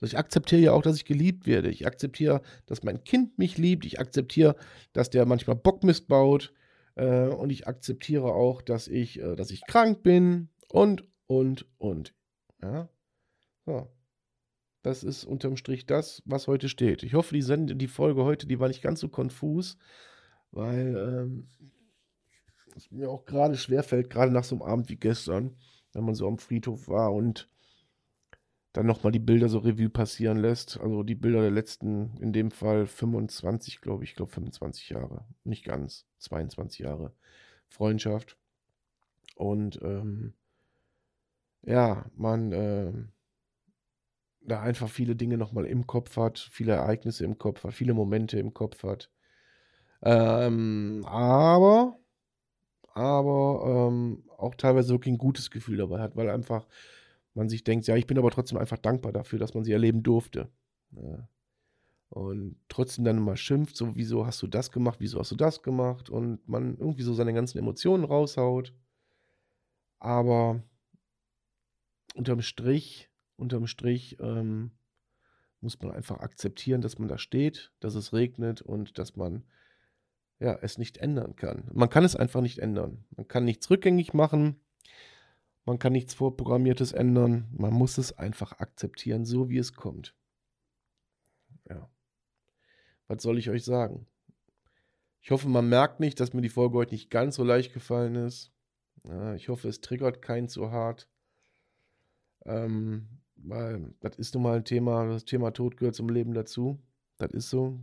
Also 0.02 0.14
ich 0.14 0.18
akzeptiere 0.18 0.62
ja 0.62 0.72
auch, 0.72 0.82
dass 0.82 0.96
ich 0.96 1.06
geliebt 1.06 1.46
werde. 1.46 1.70
Ich 1.70 1.86
akzeptiere, 1.86 2.42
dass 2.66 2.84
mein 2.84 3.04
Kind 3.04 3.38
mich 3.38 3.58
liebt. 3.58 3.86
Ich 3.86 4.00
akzeptiere, 4.00 4.56
dass 4.92 5.12
der 5.12 5.26
manchmal 5.28 5.56
Bock 5.56 5.84
missbaut. 5.84 6.52
Äh, 6.96 7.28
und 7.28 7.52
ich 7.52 7.68
akzeptiere 7.68 8.34
auch, 8.34 8.64
dass 8.64 8.88
ich, 8.88 9.20
äh, 9.20 9.36
dass 9.36 9.52
ich 9.52 9.62
krank 9.68 10.02
bin. 10.02 10.50
Und, 10.70 11.04
und, 11.28 11.68
und. 11.78 12.16
Ja. 12.62 12.90
So. 13.66 13.90
Das 14.82 15.04
ist 15.04 15.26
unterm 15.26 15.58
Strich 15.58 15.86
das, 15.86 16.24
was 16.26 16.48
heute 16.48 16.70
steht. 16.70 17.04
Ich 17.04 17.14
hoffe, 17.14 17.34
die, 17.34 17.42
Send 17.42 17.82
die 17.82 17.88
Folge 17.88 18.24
heute, 18.24 18.48
die 18.48 18.60
war 18.60 18.70
nicht 18.70 18.82
ganz 18.82 19.02
so 19.02 19.10
konfus, 19.10 19.78
weil 20.52 20.96
ähm, 20.96 21.48
es 22.76 22.90
mir 22.90 23.10
auch 23.10 23.26
gerade 23.26 23.58
schwerfällt, 23.58 24.10
gerade 24.10 24.32
nach 24.32 24.46
so 24.46 24.56
einem 24.56 24.62
Abend 24.62 24.90
wie 24.90 24.96
gestern, 24.96 25.58
wenn 25.92 26.06
man 26.06 26.16
so 26.16 26.28
am 26.28 26.38
Friedhof 26.38 26.88
war 26.88 27.14
und 27.14 27.50
dann 28.72 28.86
nochmal 28.86 29.12
die 29.12 29.20
Bilder 29.20 29.50
so 29.50 29.60
Revue 29.60 29.90
passieren 29.90 30.38
lässt. 30.38 30.80
Also 30.80 31.04
die 31.04 31.16
Bilder 31.16 31.42
der 31.42 31.52
letzten, 31.52 32.16
in 32.18 32.32
dem 32.32 32.52
Fall 32.52 32.86
25, 32.86 33.82
glaube 33.82 34.04
ich, 34.04 34.12
ich 34.12 34.16
glaube 34.16 34.32
25 34.32 34.90
Jahre. 34.90 35.26
Nicht 35.44 35.66
ganz, 35.66 36.06
22 36.20 36.80
Jahre 36.80 37.14
Freundschaft. 37.68 38.38
Und 39.36 39.80
ähm, 39.82 40.34
ja, 41.64 42.06
man 42.16 42.52
äh, 42.52 42.94
da 44.42 44.62
einfach 44.62 44.90
viele 44.90 45.16
Dinge 45.16 45.38
nochmal 45.38 45.66
im 45.66 45.88
Kopf 45.88 46.18
hat, 46.18 46.40
viele 46.40 46.74
Ereignisse 46.74 47.26
im 47.26 47.38
Kopf 47.38 47.64
hat, 47.64 47.74
viele 47.74 47.94
Momente 47.94 48.40
im 48.40 48.54
Kopf 48.54 48.84
hat. 48.84 49.10
Ähm, 50.02 51.04
aber, 51.06 52.00
aber 52.94 53.90
ähm, 53.90 54.24
auch 54.38 54.56
teilweise 54.56 54.90
wirklich 54.94 55.14
ein 55.14 55.18
gutes 55.18 55.52
Gefühl 55.52 55.78
dabei 55.78 56.00
hat, 56.00 56.16
weil 56.16 56.30
einfach 56.30 56.68
man 57.34 57.50
sich 57.50 57.64
denkt, 57.64 57.88
ja, 57.88 57.96
ich 57.96 58.08
bin 58.08 58.18
aber 58.18 58.32
trotzdem 58.32 58.58
einfach 58.58 58.78
dankbar 58.78 59.12
dafür, 59.12 59.40
dass 59.40 59.54
man 59.54 59.64
sie 59.64 59.72
erleben 59.74 60.04
durfte. 60.04 60.50
Ja. 60.92 61.28
Und 62.10 62.56
trotzdem 62.70 63.06
dann 63.06 63.18
immer 63.18 63.38
schimpft, 63.38 63.78
so, 63.78 63.96
wieso 63.96 64.26
hast 64.26 64.42
du 64.42 64.48
das 64.48 64.72
gemacht, 64.72 65.00
wieso 65.00 65.20
hast 65.20 65.32
du 65.32 65.36
das 65.36 65.62
gemacht? 65.62 66.10
Und 66.10 66.48
man 66.48 66.78
irgendwie 66.78 67.04
so 67.04 67.14
seine 67.14 67.34
ganzen 67.34 67.60
Emotionen 67.60 68.04
raushaut. 68.04 68.74
Aber 70.00 70.64
unterm 72.16 72.42
Strich, 72.42 73.10
unterm 73.38 73.68
Strich 73.68 74.18
ähm, 74.20 74.72
muss 75.62 75.80
man 75.82 75.92
einfach 75.92 76.20
akzeptieren, 76.20 76.82
dass 76.82 77.00
man 77.00 77.08
da 77.08 77.18
steht, 77.18 77.72
dass 77.80 77.96
es 77.96 78.14
regnet 78.14 78.62
und 78.62 78.98
dass 78.98 79.16
man 79.16 79.44
ja, 80.40 80.58
es 80.62 80.78
nicht 80.78 80.98
ändern 80.98 81.36
kann. 81.36 81.70
Man 81.74 81.90
kann 81.90 82.06
es 82.06 82.16
einfach 82.16 82.42
nicht 82.42 82.60
ändern. 82.60 83.04
Man 83.16 83.28
kann 83.28 83.44
nichts 83.44 83.70
rückgängig 83.70 84.14
machen. 84.14 84.60
Man 85.66 85.80
kann 85.80 85.92
nichts 85.92 86.14
Vorprogrammiertes 86.14 86.94
ändern. 86.94 87.50
Man 87.52 87.74
muss 87.74 87.98
es 87.98 88.18
einfach 88.18 88.54
akzeptieren, 88.60 89.26
so 89.26 89.50
wie 89.50 89.58
es 89.58 89.74
kommt. 89.74 90.16
Ja. 91.70 91.90
Was 93.08 93.22
soll 93.22 93.38
ich 93.38 93.50
euch 93.50 93.66
sagen? 93.66 94.08
Ich 95.22 95.32
hoffe, 95.32 95.50
man 95.50 95.68
merkt 95.68 96.00
nicht, 96.00 96.20
dass 96.20 96.34
mir 96.34 96.42
die 96.42 96.50
Folge 96.50 96.78
heute 96.78 96.94
nicht 96.94 97.10
ganz 97.10 97.36
so 97.36 97.44
leicht 97.44 97.74
gefallen 97.74 98.16
ist. 98.16 98.54
Ja, 99.04 99.36
ich 99.36 99.50
hoffe, 99.50 99.68
es 99.68 99.82
triggert 99.82 100.22
keinen 100.22 100.48
zu 100.48 100.72
hart. 100.72 101.10
Ähm, 102.46 103.08
weil 103.36 103.94
das 104.00 104.18
ist 104.18 104.34
nun 104.34 104.44
mal 104.44 104.58
ein 104.58 104.66
Thema, 104.66 105.06
das 105.08 105.26
Thema 105.26 105.52
Tod 105.52 105.78
gehört 105.78 105.96
zum 105.96 106.10
Leben 106.10 106.34
dazu. 106.34 106.80
Das 107.18 107.32
ist 107.32 107.50
so. 107.50 107.80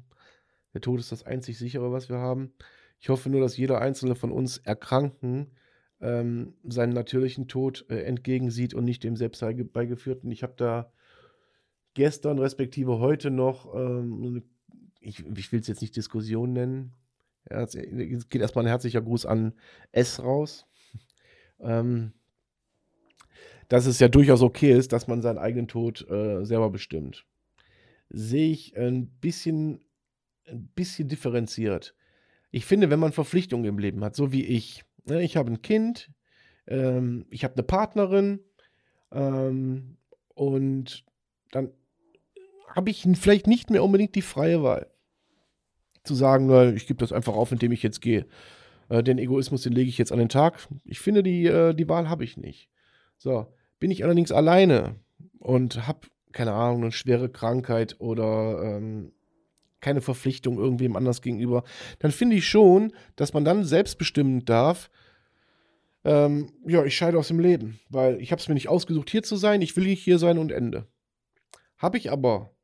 Der 0.75 0.81
Tod 0.81 1.01
ist 1.01 1.13
das 1.13 1.23
einzig 1.23 1.59
sichere, 1.59 1.93
was 1.93 2.09
wir 2.09 2.19
haben. 2.19 2.53
Ich 3.01 3.09
hoffe 3.09 3.31
nur, 3.31 3.41
dass 3.41 3.57
jeder 3.57 3.81
einzelne 3.81 4.15
von 4.15 4.33
uns 4.33 4.59
Erkranken 4.59 5.53
ähm, 6.01 6.55
seinen 6.65 6.93
natürlichen 6.93 7.49
Tod 7.49 7.87
äh, 7.89 8.03
entgegensieht 8.03 8.75
und 8.75 8.85
nicht 8.85 9.05
dem 9.05 9.17
selbst 9.17 9.43
beigeführten. 9.73 10.31
Ich 10.31 10.43
habe 10.43 10.55
da 10.57 10.93
gestern, 11.95 12.39
respektive 12.39 12.99
heute 12.99 13.31
noch, 13.31 13.75
ähm, 13.75 14.43
ich, 15.01 15.25
ich 15.25 15.53
will 15.53 15.61
es 15.61 15.67
jetzt 15.67 15.81
nicht 15.81 15.97
Diskussion 15.97 16.53
nennen. 16.53 16.93
Ja, 17.49 17.63
es 17.63 18.29
geht 18.29 18.43
erstmal 18.43 18.65
ein 18.65 18.69
herzlicher 18.69 19.03
Gruß 19.03 19.25
an 19.25 19.55
S 19.93 20.23
raus. 20.23 20.67
ähm, 21.61 22.13
dass 23.69 23.87
es 23.87 23.99
ja 23.99 24.09
durchaus 24.09 24.43
okay 24.43 24.73
ist, 24.73 24.93
dass 24.93 25.09
man 25.09 25.23
seinen 25.23 25.39
eigenen 25.39 25.69
Tod 25.69 26.09
äh, 26.11 26.45
selber 26.45 26.71
bestimmt. 26.71 27.25
Sehe 28.11 28.51
ich 28.51 28.77
ein 28.77 29.09
bisschen, 29.21 29.81
ein 30.47 30.69
bisschen 30.75 31.09
differenziert. 31.09 31.95
Ich 32.51 32.65
finde, 32.65 32.91
wenn 32.91 33.01
man 33.01 33.13
Verpflichtungen 33.13 33.67
im 33.67 33.79
Leben 33.79 34.05
hat, 34.05 34.15
so 34.15 34.33
wie 34.33 34.45
ich, 34.45 34.85
ne, 35.05 35.23
ich 35.23 35.37
habe 35.37 35.51
ein 35.51 35.63
Kind, 35.63 36.11
ähm, 36.69 37.27
ich 37.31 37.45
habe 37.45 37.55
eine 37.55 37.65
Partnerin 37.65 38.41
ähm, 39.13 39.97
und 40.35 41.05
dann 41.51 41.71
habe 42.75 42.91
ich 42.91 43.07
vielleicht 43.15 43.47
nicht 43.47 43.71
mehr 43.71 43.83
unbedingt 43.83 44.15
die 44.15 44.23
freie 44.23 44.63
Wahl. 44.63 44.87
Zu 46.05 46.15
sagen, 46.15 46.47
na, 46.47 46.73
ich 46.73 46.87
gebe 46.87 47.01
das 47.01 47.13
einfach 47.13 47.35
auf, 47.35 47.51
indem 47.51 47.73
ich 47.73 47.83
jetzt 47.83 48.01
gehe. 48.01 48.27
Äh, 48.89 49.03
den 49.03 49.19
Egoismus, 49.19 49.63
den 49.63 49.73
lege 49.73 49.89
ich 49.89 49.99
jetzt 49.99 50.13
an 50.13 50.19
den 50.19 50.29
Tag. 50.29 50.69
Ich 50.85 51.01
finde, 51.01 51.23
die, 51.25 51.47
äh, 51.47 51.75
die 51.75 51.89
Wahl 51.89 52.09
habe 52.09 52.23
ich 52.23 52.37
nicht. 52.37 52.69
So, 53.19 53.47
bin 53.79 53.91
ich 53.91 54.05
allerdings 54.05 54.33
alleine 54.33 54.97
und 55.39 55.87
habe, 55.87 56.09
keine 56.33 56.53
Ahnung, 56.53 56.83
eine 56.83 56.93
schwere 56.93 57.29
Krankheit 57.29 57.97
oder 57.99 58.63
ähm, 58.63 59.13
keine 59.81 60.01
Verpflichtung 60.01 60.59
irgendwem 60.59 60.97
anders 60.97 61.23
gegenüber, 61.23 61.63
dann 61.99 62.11
finde 62.11 62.37
ich 62.37 62.49
schon, 62.49 62.93
dass 63.15 63.33
man 63.33 63.45
dann 63.45 63.65
selbst 63.65 63.99
bestimmen 63.99 64.45
darf, 64.45 64.91
ähm, 66.05 66.53
ja, 66.67 66.85
ich 66.85 66.97
scheide 66.97 67.19
aus 67.19 67.29
dem 67.29 67.41
Leben, 67.41 67.81
weil 67.89 68.21
ich 68.21 68.31
habe 68.33 68.41
es 68.41 68.49
mir 68.49 68.55
nicht 68.55 68.69
ausgesucht, 68.69 69.11
hier 69.11 69.23
zu 69.23 69.37
sein, 69.37 69.63
ich 69.63 69.77
will 69.77 69.85
nicht 69.85 70.03
hier 70.03 70.19
sein 70.19 70.39
und 70.39 70.53
Ende. 70.53 70.87
Habe 71.79 71.99
ich 71.99 72.11
aber 72.11 72.56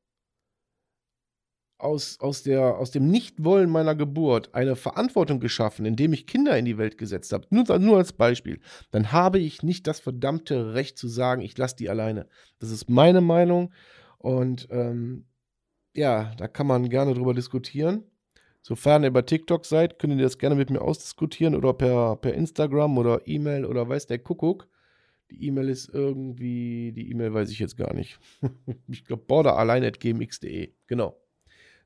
aus, 1.83 2.19
aus, 2.21 2.43
der, 2.43 2.79
aus 2.79 2.91
dem 2.91 3.09
Nichtwollen 3.09 3.69
meiner 3.69 3.95
Geburt 3.95 4.55
eine 4.55 4.77
Verantwortung 4.77 5.41
geschaffen, 5.41 5.85
indem 5.85 6.13
ich 6.13 6.27
Kinder 6.27 6.57
in 6.57 6.65
die 6.65 6.79
Welt 6.79 6.99
gesetzt 6.99 7.33
habe, 7.33 7.47
nur, 7.51 7.79
nur 7.79 7.99
als 7.99 8.13
Beispiel, 8.13 8.61
dann 8.91 9.13
habe 9.13 9.39
ich 9.39 9.63
nicht 9.63 9.87
das 9.87 10.01
verdammte 10.01 10.75
Recht 10.75 10.99
zu 10.99 11.09
sagen, 11.09 11.43
ich 11.43 11.59
lasse 11.59 11.77
die 11.77 11.91
alleine. 11.91 12.27
Das 12.59 12.71
ist 12.71 12.89
meine 12.89 13.21
Meinung 13.21 13.73
und 14.19 14.69
ähm, 14.71 15.27
ja, 15.95 16.33
da 16.39 16.49
kann 16.49 16.67
man 16.67 16.89
gerne 16.89 17.15
drüber 17.15 17.35
diskutieren. 17.35 18.05
Sofern 18.63 19.03
ihr 19.03 19.13
bei 19.13 19.23
TikTok 19.23 19.67
seid, 19.67 19.99
könnt 19.99 20.15
ihr 20.15 20.23
das 20.23 20.39
gerne 20.39 20.55
mit 20.55 20.71
mir 20.71 20.83
ausdiskutieren 20.83 21.57
oder 21.57 21.73
per, 21.75 22.17
per 22.17 22.35
Instagram 22.35 22.97
oder 22.97 23.27
E-Mail 23.27 23.65
oder 23.65 23.89
weiß 23.89 24.07
der 24.07 24.21
Kuckuck. 24.21 24.69
Die 25.31 25.47
E-Mail 25.47 25.69
ist 25.69 25.89
irgendwie, 25.93 26.93
die 26.93 27.11
E-Mail 27.11 27.35
weiß 27.35 27.51
ich 27.51 27.59
jetzt 27.59 27.77
gar 27.77 27.93
nicht. 27.93 28.21
ich 28.89 29.05
glaube, 29.05 29.25
borderallein.gmx.de. 29.27 30.75
Genau. 30.87 31.22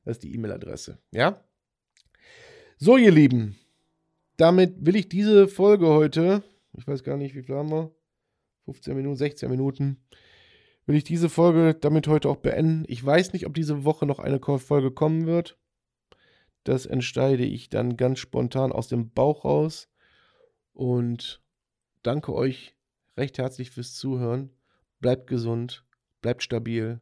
Das 0.07 0.19
ist 0.19 0.23
die 0.23 0.33
E-Mail-Adresse. 0.35 0.99
Ja? 1.11 1.43
So, 2.79 2.97
ihr 2.97 3.11
Lieben. 3.11 3.59
Damit 4.37 4.87
will 4.87 4.95
ich 4.95 5.09
diese 5.09 5.49
Folge 5.49 5.89
heute, 5.89 6.45
ich 6.75 6.87
weiß 6.87 7.03
gar 7.03 7.17
nicht, 7.17 7.35
wie 7.35 7.43
viel 7.43 7.57
haben 7.57 7.73
wir? 7.73 7.91
15 8.67 8.97
Minuten, 8.97 9.17
16 9.17 9.51
Minuten. 9.51 10.01
Will 10.87 10.95
ich 10.95 11.03
diese 11.03 11.29
Folge 11.29 11.75
damit 11.75 12.07
heute 12.07 12.29
auch 12.29 12.37
beenden. 12.37 12.85
Ich 12.87 13.05
weiß 13.05 13.33
nicht, 13.33 13.47
ob 13.47 13.55
diese 13.55 13.85
Woche 13.85 14.07
noch 14.07 14.21
eine 14.21 14.39
Folge 14.41 14.93
kommen 14.93 15.27
wird. 15.27 15.59
Das 16.63 16.87
entscheide 16.87 17.45
ich 17.45 17.69
dann 17.69 17.97
ganz 17.97 18.21
spontan 18.21 18.71
aus 18.71 18.87
dem 18.87 19.11
Bauch 19.11 19.45
raus. 19.45 19.89
Und 20.73 21.43
danke 22.05 22.33
euch 22.33 22.77
recht 23.17 23.39
herzlich 23.39 23.73
fürs 23.73 23.95
Zuhören. 23.95 24.51
Bleibt 25.01 25.27
gesund, 25.27 25.85
bleibt 26.21 26.45
stabil. 26.45 27.01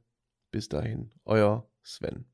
Bis 0.50 0.70
dahin, 0.70 1.10
euer 1.26 1.68
Sven. 1.82 2.33